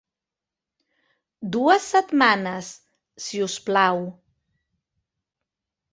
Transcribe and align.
Dues 1.57 1.85
setmanes, 1.93 2.71
si 3.27 3.45
us 3.51 3.59
plau. 3.69 4.03